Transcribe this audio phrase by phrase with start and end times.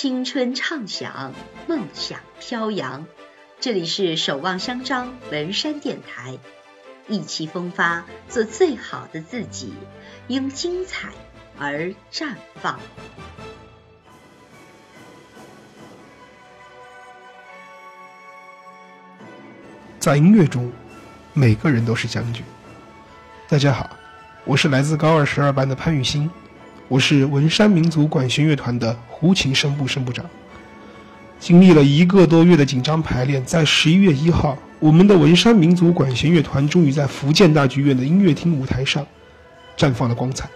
[0.00, 1.34] 青春畅想，
[1.66, 3.04] 梦想飘扬。
[3.58, 6.38] 这里是守望相张文山电台，
[7.08, 9.74] 意气风发，做最好的自己，
[10.28, 11.08] 因精彩
[11.58, 12.78] 而绽放。
[19.98, 20.70] 在音乐中，
[21.34, 22.44] 每个人都是将军。
[23.48, 23.90] 大家好，
[24.44, 26.30] 我是来自高二十二班的潘玉欣，
[26.88, 30.24] 我是文山民族管弦乐团的胡琴声部声部长。
[31.38, 39.06] 经历了一个多月的紧张排练，在十一月一号，我们的文山民族管弦乐团终于在福建大剧院的音乐厅舞台上
[39.76, 40.48] 绽放了光彩，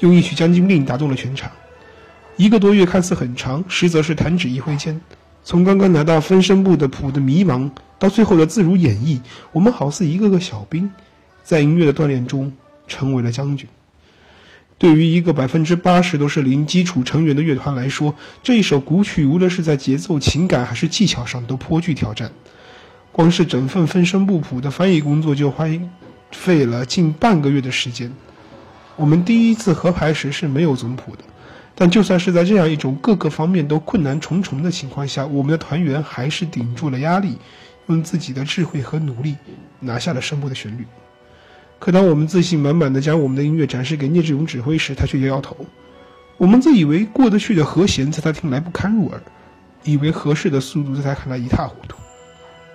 [0.00, 1.50] 用一曲《将军令》打动了全场。
[2.36, 5.00] 一个多月看似很长，实则是弹指一挥间。
[5.42, 9.18] 从刚刚拿到分声部的谱的迷茫，到最后的自如演绎，
[9.50, 10.90] 我们好似一个个小兵，
[11.42, 12.52] 在音乐的锻炼中
[12.86, 13.66] 成为了将军。
[14.84, 22.30] 对于一个百分之八十都是零基础成员的乐团来说，这一首古曲无论是在节奏、情感还是技巧上都颇具挑战。
[23.10, 25.64] 光是整份分声部谱的翻译工作就花
[26.32, 28.12] 费了近半个月的时间。
[28.94, 31.24] 我们第一次合排时是没有总谱的。
[31.74, 37.38] 但就算是在这样一种各个方面都困难重重的情况下，我们的团员还是顶住了压力，
[37.86, 39.34] 用自己的智慧和努力
[39.80, 40.84] 拿下了声部的旋律。
[41.84, 45.54] 可当我们自信满满的将我们的音乐展示给聂志勇指挥时，他却摇摇头。
[46.38, 49.20] 我们自以为过得去的和弦，在他听来不堪入耳；
[49.82, 51.98] 以为合适的速度，在他看来一塌糊涂。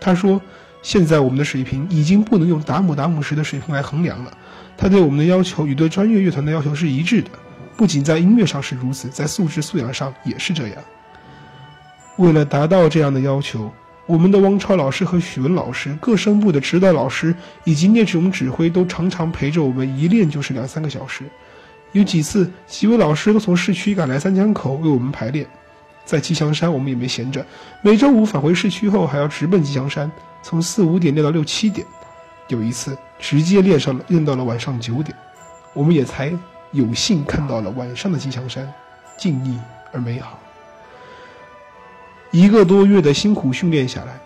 [0.00, 0.40] 他说
[0.80, 4.34] ：“现在我们的水平已经不能用达姆达姆时的水平来衡量了。
[4.74, 7.28] 他对我们的要求与对专业乐团的要求是一致的。”
[7.76, 10.78] 不仅在音乐上是如此，在素质素养上也是这样。
[12.16, 13.70] 为了达到这样的要求，
[14.06, 21.24] 我们的汪超老师和许文老师、各声部的指导老师以及聂志勇指挥都常常陪着我们，一练就是两三个小时。
[21.92, 25.46] 有几次，几位老师都从市区赶来三江口为我们排练。
[26.04, 27.44] 在吉祥山，我们也没闲着，
[27.82, 30.10] 每周五返回市区后，还要直奔吉祥山，
[30.42, 31.86] 从四五点练到六七点。
[32.48, 35.16] 有一次，直接练上了，练到了晚上九点，
[35.72, 36.32] 我们也才。
[36.72, 38.68] 有幸看到了晚上的吉祥山，
[39.16, 39.56] 静谧
[39.92, 40.43] 而美好。
[42.34, 44.18] 一个多月的辛苦训练下来，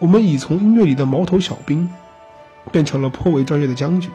[0.00, 1.88] 我们已从音乐里的毛头小兵，
[2.72, 4.10] 变成了颇为专业的将军。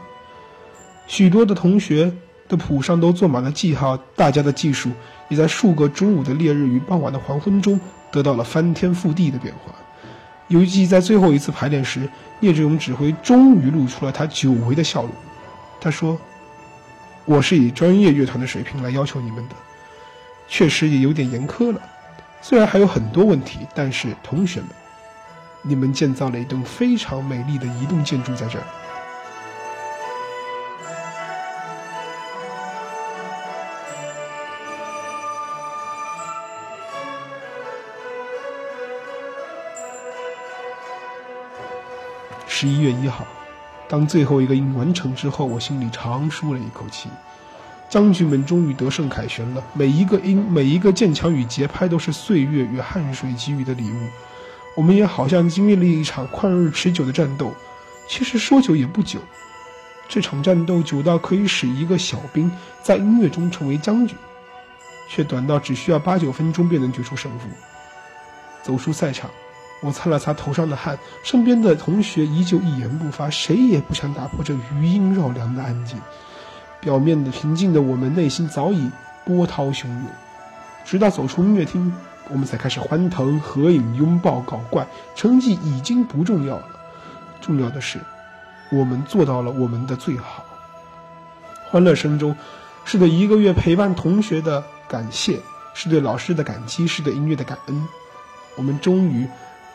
[1.07, 2.11] 许多的同学
[2.49, 4.91] 的谱上都做满了记号，大家的技术
[5.29, 7.79] 也在数个中午的烈日与傍晚的黄昏中
[8.11, 9.73] 得到了翻天覆地的变化。
[10.49, 12.01] 尤其在最后一次排练时，
[12.41, 15.11] 聂志勇指挥终于露出了他久违的笑容。
[15.79, 16.19] 他说。
[17.23, 19.55] 我是以专业乐团的水平来要求你们的，
[20.47, 21.81] 确实也有点严苛了。
[22.41, 24.69] 虽然还有很多问题，但是同学们，
[25.61, 28.63] 你们建造了一栋非常美丽的移动建筑在这儿。
[42.47, 43.25] 十一月一号。
[43.89, 47.09] 当最后一个音完成之后，我心里长舒了一口气。
[47.89, 49.63] 将军们终于得胜凯旋了。
[49.73, 54.07] 每一个音，每一个渐强与节拍，都是岁月与汗水给予的礼物。
[54.75, 57.53] 我们也好像经历了一场旷日持久的战斗。
[58.07, 59.19] 其实说久也不久，
[60.07, 64.15] 这场战斗久到可以使一个小兵在音乐中成为将军，
[65.09, 67.47] 却短到只需要八九分钟便能决出胜负。
[68.63, 69.29] 走出赛场。
[69.79, 75.99] 我擦了擦头上的汗，身边的同学依旧一言不发，谁也不想打破这余音绕梁的安静。
[76.79, 78.89] 表面的平静的我们，内心早已
[79.25, 80.05] 波涛汹涌。
[80.85, 81.93] 直到走出音乐厅，
[82.29, 84.87] 我们才开始欢腾、合影、拥抱、搞怪。
[85.15, 86.67] 成绩已经不重要了，
[87.41, 87.99] 重要的是，
[88.71, 90.45] 我们做到了我们的最好。
[91.69, 92.35] 欢乐声中，
[92.85, 95.39] 是对一个月陪伴同学的感谢，
[95.73, 97.87] 是对老师的感激，是对音乐的感恩。
[98.55, 99.27] 我们终于。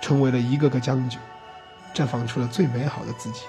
[0.04, 1.20] 成为了一个个将军，
[1.94, 3.42] 绽放出了最美好的自己，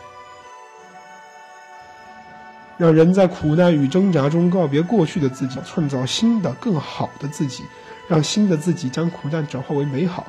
[2.77, 7.63] 让人在苦难与挣扎中告别过去的自己，创造新的更好的自己，
[8.07, 10.25] 让新的自己将苦难转化为美好，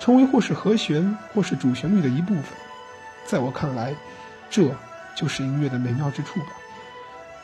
[0.00, 2.44] 成为或是和弦，或是主旋律的一部分。
[3.24, 3.94] 在我看来，
[4.50, 4.70] 这
[5.14, 6.46] 就是音乐的美妙之处吧。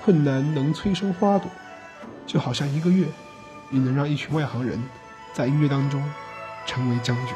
[0.03, 1.51] 困难能催生花朵，
[2.27, 3.07] 就好像一个月，
[3.71, 4.83] 也能让一群外行人
[5.33, 6.03] 在音乐当中
[6.67, 7.35] 成为将军。